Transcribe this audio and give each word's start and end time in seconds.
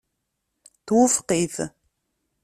Twufeq-it. 0.85 1.55